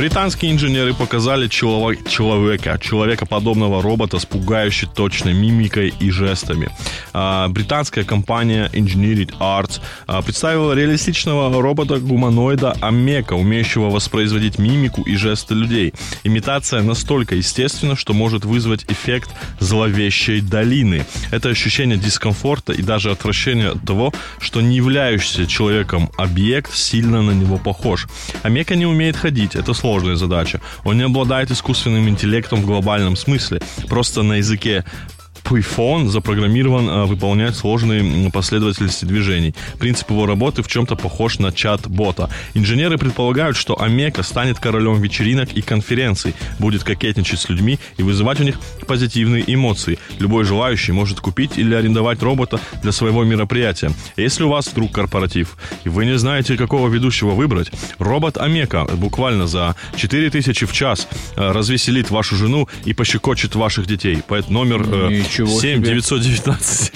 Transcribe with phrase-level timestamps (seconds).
[0.00, 6.70] Британские инженеры показали человека, человека, человекоподобного робота с пугающей точной мимикой и жестами.
[7.12, 15.52] А, британская компания Engineered Arts а, представила реалистичного робота-гуманоида Амека, умеющего воспроизводить мимику и жесты
[15.52, 15.92] людей.
[16.24, 19.28] Имитация настолько естественна, что может вызвать эффект
[19.58, 21.04] зловещей долины.
[21.30, 27.32] Это ощущение дискомфорта и даже отвращение от того, что не являющийся человеком объект сильно на
[27.32, 28.06] него похож.
[28.42, 30.60] Амека не умеет ходить, это сложно сложная задача.
[30.84, 33.60] Он не обладает искусственным интеллектом в глобальном смысле.
[33.88, 34.84] Просто на языке
[35.50, 39.54] Python запрограммирован а, выполнять сложные последовательности движений.
[39.78, 42.30] Принцип его работы в чем-то похож на чат-бота.
[42.54, 48.40] Инженеры предполагают, что Омека станет королем вечеринок и конференций, будет кокетничать с людьми и вызывать
[48.40, 49.98] у них позитивные эмоции.
[50.20, 53.92] Любой желающий может купить или арендовать робота для своего мероприятия.
[54.16, 59.48] Если у вас вдруг корпоратив, и вы не знаете, какого ведущего выбрать, робот Омека буквально
[59.48, 64.22] за 4000 в час а, развеселит вашу жену и пощекочет ваших детей.
[64.28, 65.88] Поэтому номер э, Ничего 7 себе.
[65.88, 66.92] 919.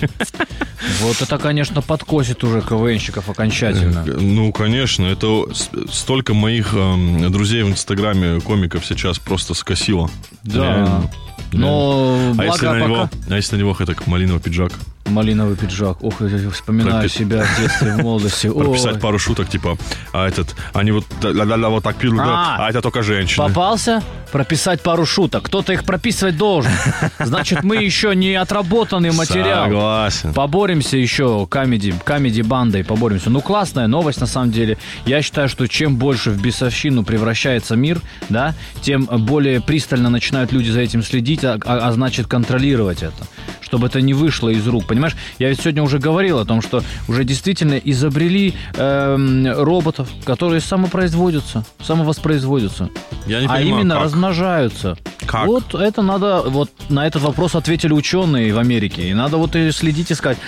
[1.01, 4.05] Вот это, конечно, подкосит уже КВНщиков окончательно.
[4.05, 5.47] Ну, конечно, это
[5.91, 10.11] столько моих эм, друзей в Инстаграме комиков сейчас просто скосило.
[10.43, 10.63] Да.
[10.65, 11.11] Реально.
[11.53, 14.73] Но А если, на него, а если на него это как малиновый пиджак?
[15.07, 16.03] Малиновый пиджак.
[16.03, 18.49] Ох, я вспоминаю Пропи- себя в детстве, в молодости.
[18.55, 19.77] Прописать пару шуток, типа,
[20.13, 22.67] а этот, они вот, вот так да, А.
[22.67, 23.47] а это только женщины.
[23.47, 24.03] Попался?
[24.33, 25.45] Прописать пару шуток.
[25.45, 26.73] Кто-то их прописывать должен.
[27.21, 29.65] Значит, мы еще не отработанный материал.
[29.67, 30.35] Согласен.
[30.35, 33.31] Поборемся еще камеди, камеди бандой, поборемся.
[33.31, 34.77] Ну, классная новость, на самом деле.
[35.07, 40.71] Я считаю, что чем больше в бесовщину превращается мир, да, тем более пристально начинают люди
[40.71, 43.27] за этим следить, а, а- а значит контролировать это.
[43.61, 44.87] Чтобы это не вышло из рук.
[44.95, 50.61] Понимаешь, я ведь сегодня уже говорил о том, что уже действительно изобрели эм, роботов, которые
[50.61, 52.91] самопроизводятся, самовоспроизводятся.
[53.27, 54.05] Я не а понимаю, именно как?
[54.05, 54.97] размножаются.
[55.27, 55.47] Как?
[55.47, 59.09] Вот это надо, вот на этот вопрос ответили ученые в Америке.
[59.09, 60.39] И надо вот и следить искать.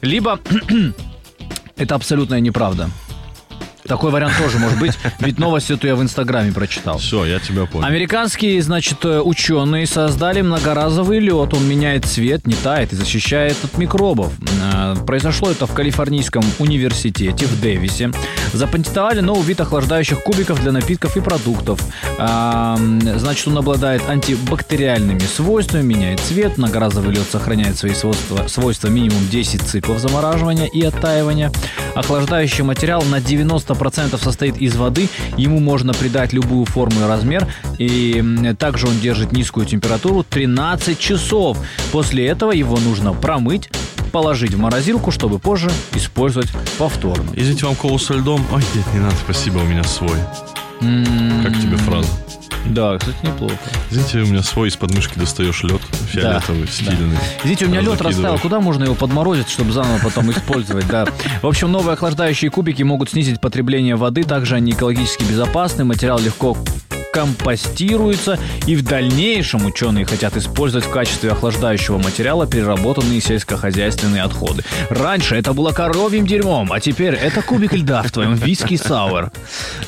[0.00, 0.40] Либо
[1.76, 2.90] это абсолютная неправда.
[3.86, 6.98] Такой вариант тоже может быть, ведь новость эту я в Инстаграме прочитал.
[6.98, 7.84] Все, я тебя понял.
[7.86, 11.52] Американские, значит, э, ученые создали многоразовый лед.
[11.52, 14.32] Он меняет цвет, не тает и защищает от микробов.
[14.62, 18.12] Э, Произошло это в Калифорнийском университете в Дэвисе.
[18.52, 21.80] Запатентовали новый вид охлаждающих кубиков для напитков и продуктов.
[22.18, 22.76] А,
[23.16, 26.58] Значит, он обладает антибактериальными свойствами, меняет цвет.
[26.58, 31.50] Многоразовый лед сохраняет свои свойства, свойства минимум 10 циклов замораживания и оттаивания.
[31.94, 35.08] Охлаждающий материал на 90% состоит из воды.
[35.36, 37.46] Ему можно придать любую форму и размер.
[37.78, 41.58] И также он держит низкую температуру 13 часов.
[41.90, 43.70] После этого его нужно промыть,
[44.12, 47.30] положить в морозилку, чтобы позже использовать повторно.
[47.34, 48.44] Извините, вам колу со льдом?
[48.52, 50.18] Ой, нет, не надо, спасибо, у меня свой.
[50.80, 52.08] Как тебе фраза?
[52.66, 53.56] Да, кстати, неплохо.
[53.90, 55.80] Извините, у меня свой из подмышки достаешь лед,
[56.10, 57.18] фиолетовый, стильный.
[57.40, 58.38] Извините, у меня лед растаял.
[58.38, 60.86] Куда можно его подморозить, чтобы заново потом использовать?
[60.86, 61.06] Да.
[61.42, 64.22] В общем, новые охлаждающие кубики могут снизить потребление воды.
[64.22, 65.84] Также они экологически безопасны.
[65.84, 66.56] Материал легко
[67.12, 74.64] компостируется, и в дальнейшем ученые хотят использовать в качестве охлаждающего материала переработанные сельскохозяйственные отходы.
[74.88, 79.30] Раньше это было коровьим дерьмом, а теперь это кубик льда в твоем виски сауэр.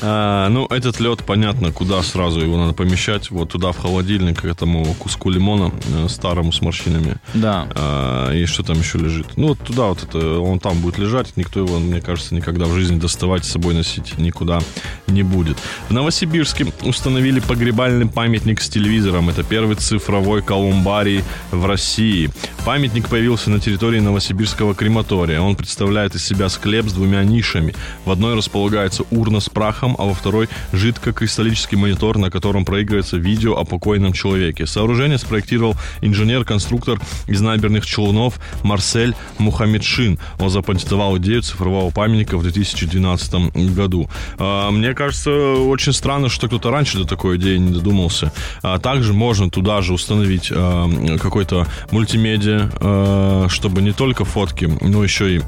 [0.01, 3.31] А, ну, этот лед, понятно, куда сразу его надо помещать.
[3.31, 7.15] Вот туда, в холодильник, к этому куску лимона э, старому с морщинами.
[7.33, 7.67] Да.
[7.73, 9.35] А, и что там еще лежит?
[9.35, 11.35] Ну, вот туда вот это, он там будет лежать.
[11.37, 14.59] Никто его, мне кажется, никогда в жизни доставать с собой носить никуда
[15.07, 15.57] не будет.
[15.89, 17.14] В Новосибирске установили
[17.47, 19.29] погребальный памятник с телевизором.
[19.29, 22.29] Это первый цифровой колумбарий в России.
[22.65, 25.39] Памятник появился на территории Новосибирского крематория.
[25.39, 27.73] Он представляет из себя склеп с двумя нишами.
[28.03, 33.57] В одной располагается урна с прахом, а во второй жидкокристаллический монитор, на котором проигрывается видео
[33.57, 34.65] о покойном человеке.
[34.65, 40.19] Сооружение спроектировал инженер-конструктор из наберных Челнов Марсель Мухаммедшин.
[40.39, 44.09] Он запатентовал идею цифрового памятника в 2012 году.
[44.37, 48.31] А, Мне кажется, очень странно, что кто-то раньше до такой идеи не додумался.
[48.61, 55.03] А также можно туда же установить а, какой-то мультимедиа, а, чтобы не только фотки, но
[55.03, 55.41] еще и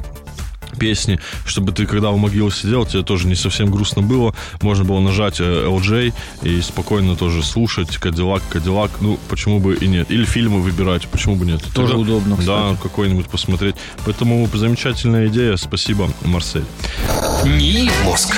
[0.77, 4.35] песни, чтобы ты, когда в могиле сидел, тебе тоже не совсем грустно было.
[4.61, 6.13] Можно было нажать э, LJ
[6.43, 8.91] и спокойно тоже слушать Кадиллак, Кадиллак.
[9.01, 10.11] Ну, почему бы и нет.
[10.11, 11.63] Или фильмы выбирать, почему бы нет.
[11.73, 12.77] Тоже удобно, Да, кстати.
[12.83, 13.75] какой-нибудь посмотреть.
[14.05, 15.57] Поэтому замечательная идея.
[15.57, 16.65] Спасибо, Марсель.
[17.43, 18.35] НИИ «Мозг».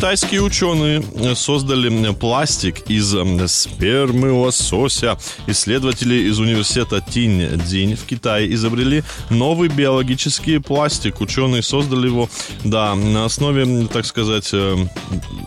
[0.00, 1.04] Китайские ученые
[1.34, 3.14] создали пластик из
[3.52, 5.18] спермы лосося.
[5.46, 11.20] Исследователи из университета Тинь-Динь в Китае изобрели новый биологический пластик.
[11.20, 12.30] Ученые создали его,
[12.64, 14.76] да, на основе, так сказать, э,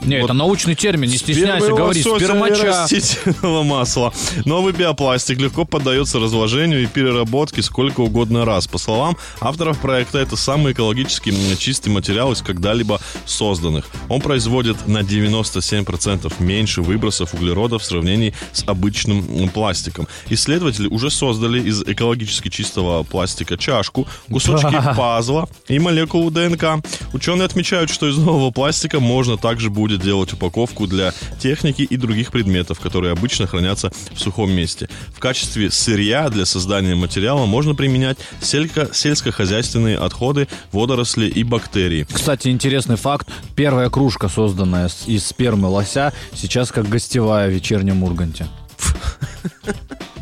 [0.06, 2.64] Не, вот это научный термин, не стесняйся, говори, спермача.
[2.64, 4.14] растительного масла.
[4.46, 8.68] Новый биопластик легко поддается разложению и переработке сколько угодно раз.
[8.68, 13.86] По словам авторов проекта, это самый экологически чистый материал из когда-либо созданных.
[14.10, 20.06] Он производит на 97% меньше выбросов углерода в сравнении с обычным пластиком.
[20.30, 26.84] Исследователи уже создали из экологически чистого пластика чашку, кусочки пазла и молекулу ДНК.
[27.14, 32.32] Ученые отмечают, что из нового пластика можно также будет делать упаковку для техники и других
[32.32, 34.90] предметов, которые обычно хранятся в сухом месте.
[35.16, 42.06] В качестве сырья для создания материала можно применять сельско- сельскохозяйственные отходы, водоросли и бактерии.
[42.12, 43.30] Кстати, интересный факт.
[43.56, 48.48] Первая кружка, созданная из спермы лося, сейчас как гостевая в вечернем Урганте.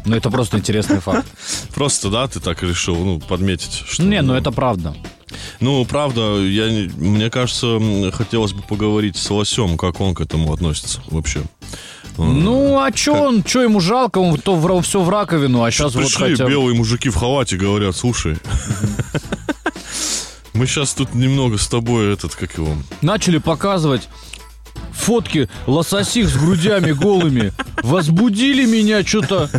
[0.03, 1.27] Ну, это просто интересный факт.
[1.75, 4.01] Просто, да, ты так решил, ну, подметить, что...
[4.01, 4.95] Не, ну это правда.
[5.59, 7.79] Ну, правда, я, не- мне кажется,
[8.11, 11.43] хотелось бы поговорить с Лосем, как он к этому относится вообще.
[12.17, 15.93] Ну, а чё он, чё ему жалко, он то в, все в раковину, а сейчас
[15.93, 16.49] вот Пришли хотя бы...
[16.49, 18.37] белые мужики в халате, говорят, слушай,
[20.53, 24.07] мы сейчас тут немного с тобой, этот, как его, Начали показывать
[24.94, 27.53] фотки лососих с грудями голыми.
[27.83, 29.50] Возбудили меня что-то.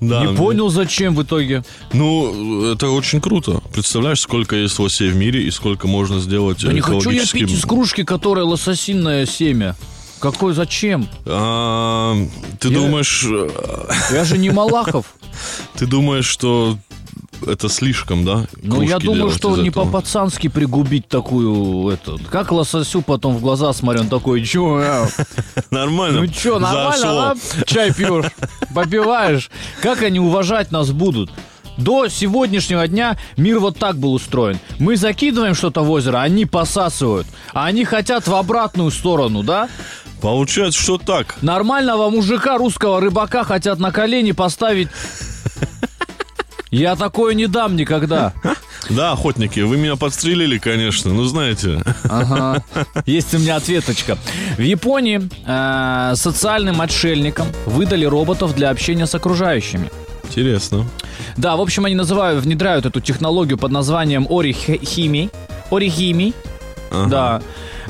[0.00, 1.64] да, Не понял, зачем в итоге.
[1.92, 3.62] Ну, это очень круто.
[3.72, 7.50] Представляешь, сколько есть лосей в мире и сколько можно сделать Да не хочу я пить
[7.50, 9.76] из кружки, которая лососиное семя.
[10.20, 11.08] Какой зачем?
[11.26, 12.14] А,
[12.60, 13.48] ты Я- думаешь, э,
[14.12, 15.06] Я же не Малахов.
[15.76, 16.78] ты думаешь, что
[17.46, 18.46] это слишком, да?
[18.62, 19.84] Ну, я думаю, что не этого?
[19.84, 25.06] по-пацански пригубить такую, это, как лососю потом в глаза смотрю, он такой, чё, э,
[25.70, 26.20] Нормально.
[26.20, 27.34] ну чё, нормально?
[27.66, 28.26] Чай пьешь,
[28.74, 29.50] попиваешь.
[29.80, 31.30] Как они уважать нас будут?
[31.78, 34.58] До сегодняшнего дня мир вот так был устроен.
[34.78, 37.26] Мы закидываем что-то в озеро, они посасывают.
[37.54, 39.68] А они хотят в обратную сторону, да?
[40.20, 41.36] Получается, что так.
[41.42, 44.88] Нормального мужика, русского рыбака хотят на колени поставить.
[46.72, 48.32] Я такое не дам никогда.
[48.90, 51.80] Да, охотники, вы меня подстрелили, конечно, ну знаете.
[52.10, 52.64] Ага.
[53.06, 54.18] Есть у меня ответочка.
[54.56, 59.88] В Японии э, социальным отшельникам выдали роботов для общения с окружающими.
[60.24, 60.84] Интересно.
[61.36, 65.30] Да, в общем, они называют, внедряют эту технологию под названием орихими.
[65.70, 66.34] Орихими.
[66.90, 67.40] Да.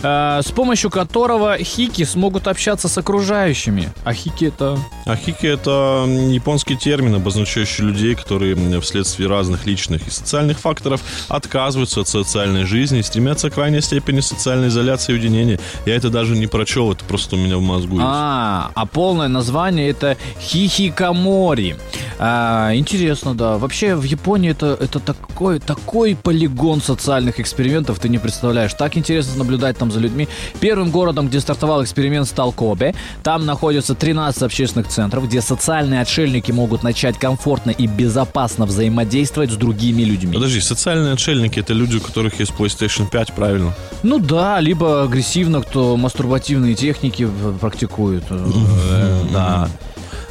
[0.03, 3.93] Э, с помощью которого хики смогут общаться с окружающими.
[4.05, 4.79] А хики это...
[5.07, 12.01] Ахики– это м, японский термин, обозначающий людей, которые вследствие разных личных и социальных факторов отказываются
[12.01, 15.59] от социальной жизни и стремятся к крайней степени социальной изоляции и уединения.
[15.87, 18.07] Я это даже не прочел, это просто у меня в мозгу есть.
[18.07, 21.77] А, а полное название это хихикамори.
[22.19, 23.59] А, интересно, да.
[23.59, 28.75] Вообще в Японии это, это такой, такой полигон социальных экспериментов, ты не представляешь.
[28.75, 30.29] Так интересно наблюдать там за людьми.
[30.61, 32.95] Первым городом, где стартовал эксперимент, стал Кобе.
[33.25, 39.57] Там находится 13 общественных центров, где социальные отшельники могут начать комфортно и безопасно взаимодействовать с
[39.57, 40.35] другими людьми.
[40.35, 43.75] Подожди, социальные отшельники– это люди, у которых есть PlayStation 5, правильно?
[44.05, 47.29] Ну да, либо агрессивно, кто мастурбативные техники
[47.61, 48.25] практикует.
[48.31, 49.69] Э, Да.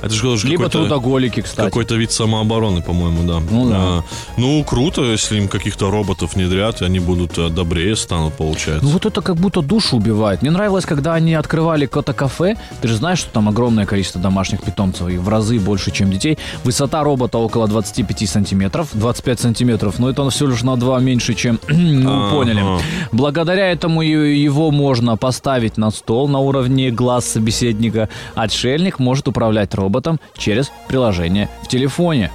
[0.01, 1.67] Это же тоже Либо трудоголики, кстати.
[1.67, 3.39] Какой-то вид самообороны, по-моему, да.
[3.39, 3.75] Ну да.
[3.77, 4.03] А,
[4.38, 8.84] ну, круто, если им каких-то роботов внедрят, и они будут э, добрее станут, получается.
[8.84, 10.41] Ну вот это как будто душу убивает.
[10.41, 12.58] Мне нравилось, когда они открывали кота-кафе.
[12.81, 16.38] Ты же знаешь, что там огромное количество домашних питомцев, и в разы больше, чем детей.
[16.63, 18.89] Высота робота около 25 сантиметров.
[18.93, 21.60] 25 сантиметров, но это он всего лишь на 2 меньше, чем...
[22.12, 22.31] Ага.
[22.31, 22.63] поняли.
[23.12, 28.10] Благодаря этому его можно поставить на стол на уровне глаз собеседника.
[28.36, 29.90] Отшельник может управлять роботом
[30.38, 32.31] через приложение в телефоне.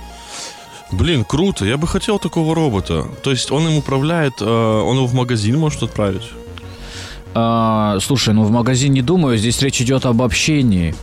[0.92, 3.06] Блин, круто, я бы хотел такого робота.
[3.22, 6.22] То есть он им управляет, э, он его в магазин может отправить.
[7.34, 10.94] А, слушай, ну в магазин не думаю, здесь речь идет об общении.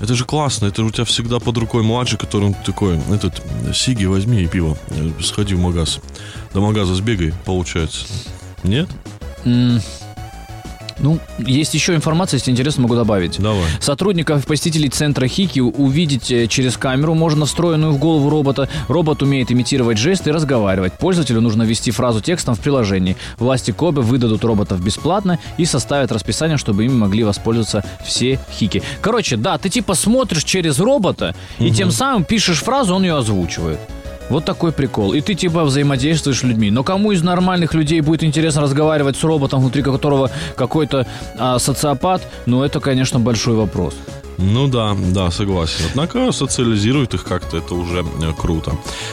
[0.00, 3.40] Это же классно, это у тебя всегда под рукой младший, который он такой, этот,
[3.72, 6.00] Сиги, возьми и пиво, Э, сходи в магаз.
[6.52, 8.06] До магаза сбегай, получается.
[8.64, 8.88] Нет?
[9.44, 9.80] М,
[10.98, 13.38] Ну, есть еще информация, если интересно, могу добавить.
[13.38, 13.64] Давай.
[13.80, 18.68] Сотрудников и посетителей центра Хики увидеть э, через камеру можно встроенную в голову робота.
[18.88, 20.94] Робот умеет имитировать жесты и разговаривать.
[20.94, 23.16] Пользователю нужно ввести фразу текстом в приложении.
[23.38, 28.82] Власти Кобе выдадут роботов бесплатно и составят расписание, чтобы ими могли воспользоваться все Хики.
[29.00, 33.78] Короче, да, ты типа смотришь через робота и тем самым пишешь фразу, он ее озвучивает.
[34.28, 35.12] Вот такой прикол.
[35.12, 36.70] И ты типа взаимодействуешь с людьми.
[36.70, 41.06] Но кому из нормальных людей будет интересно разговаривать с роботом, внутри которого какой-то
[41.38, 43.94] а, социопат, ну это, конечно, большой вопрос.
[44.38, 45.84] Ну да, да, согласен.
[45.90, 48.72] Однако социализируют их как-то, это уже э, круто.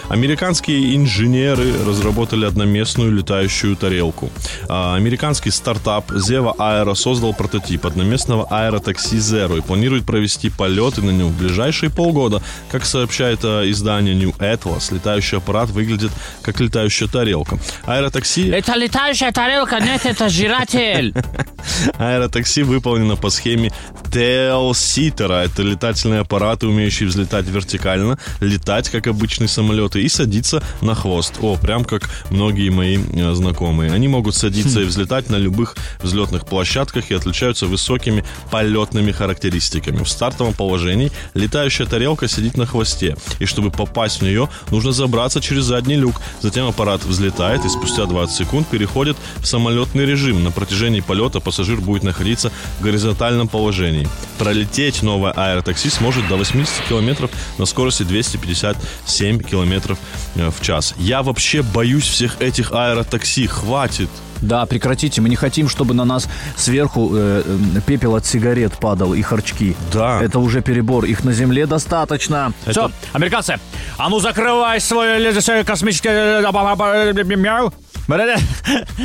[0.10, 4.30] Американские инженеры разработали одноместную летающую тарелку.
[4.68, 11.12] А, Американский стартап Zeva Aero создал прототип одноместного аэротакси Zero и планирует провести полеты на
[11.12, 12.42] нем в ближайшие полгода.
[12.72, 16.12] Как сообщает э, издание New Atlas, летающий аппарат выглядит
[16.42, 17.60] как летающая тарелка.
[17.86, 18.50] Аэротакси...
[18.50, 21.14] Это летающая тарелка, нет, это жиратель.
[21.98, 23.72] Аэротакси выполнено по схеме
[24.12, 25.46] Tail-ситера.
[25.46, 31.36] Это летательные аппараты, умеющие взлетать вертикально, летать, как обычные самолеты, и садиться на хвост.
[31.42, 33.92] О, прям как многие мои э, знакомые.
[33.92, 40.04] Они могут садиться и взлетать на любых взлетных площадках и отличаются высокими полетными характеристиками.
[40.04, 43.16] В стартовом положении летающая тарелка сидит на хвосте.
[43.40, 46.22] И чтобы попасть в нее, нужно забраться через задний люк.
[46.42, 50.44] Затем аппарат взлетает и спустя 20 секунд переходит в самолетный режим.
[50.44, 53.99] На протяжении полета пассажир будет находиться в горизонтальном положении.
[54.38, 59.98] Пролететь новое аэротакси сможет до 80 километров на скорости 257 километров
[60.36, 60.94] э, в час.
[60.98, 63.48] Я вообще боюсь всех этих аэротакси.
[63.48, 64.10] Хватит.
[64.42, 69.14] Да, прекратите, мы не хотим, чтобы на нас сверху э, э, пепел от сигарет падал
[69.14, 69.76] и харчки.
[69.92, 70.22] Да.
[70.24, 72.54] Это уже перебор, их на земле достаточно.
[72.66, 73.60] Это- Все, американцы,
[73.98, 75.20] а ну закрывай свой
[75.66, 76.10] космический...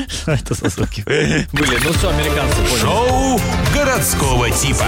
[0.09, 1.03] Что это за звуки?
[1.05, 2.81] Были, ну все, американцы, поняли.
[2.81, 3.41] Шоу
[3.75, 4.87] городского типа.